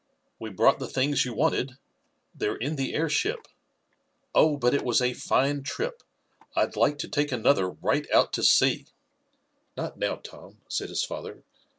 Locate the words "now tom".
9.99-10.57